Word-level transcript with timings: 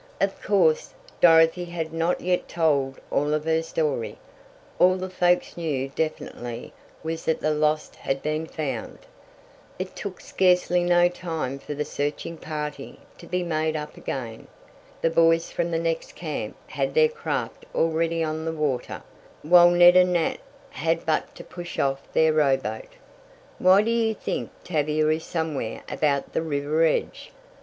Of 0.19 0.41
course, 0.41 0.95
Dorothy 1.21 1.65
had 1.65 1.93
not 1.93 2.21
yet 2.21 2.49
told 2.49 2.99
all 3.11 3.35
of 3.35 3.45
her 3.45 3.61
story 3.61 4.17
all 4.79 4.95
the 4.95 5.11
folks 5.11 5.55
knew 5.55 5.89
definitely 5.89 6.73
was 7.03 7.25
that 7.25 7.39
the 7.39 7.51
lost 7.51 7.97
had 7.97 8.23
been 8.23 8.47
found. 8.47 8.97
It 9.77 9.95
took 9.95 10.19
scarcely 10.19 10.83
no 10.83 11.07
time 11.07 11.59
for 11.59 11.75
the 11.75 11.85
searching 11.85 12.35
party 12.35 12.97
to 13.19 13.27
be 13.27 13.43
made 13.43 13.75
up 13.75 13.95
again. 13.95 14.47
The 15.01 15.11
boys 15.11 15.51
from 15.51 15.69
the 15.69 15.77
next 15.77 16.15
camp 16.15 16.55
had 16.65 16.95
their 16.95 17.07
craft 17.07 17.67
already 17.75 18.23
on 18.23 18.43
the 18.43 18.51
water, 18.51 19.03
while 19.43 19.69
Ned 19.69 19.95
and 19.95 20.13
Nat 20.13 20.39
had 20.71 21.05
but 21.05 21.35
to 21.35 21.43
push 21.43 21.77
off 21.77 22.11
their 22.11 22.33
rowboat. 22.33 22.89
"Why 23.59 23.83
do 23.83 23.91
you 23.91 24.15
think 24.15 24.49
Tavia 24.63 25.07
is 25.09 25.25
somewhere 25.25 25.83
about 25.87 26.33
the 26.33 26.41
river 26.41 26.83
edge?" 26.85 27.31